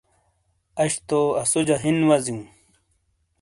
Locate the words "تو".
1.07-1.21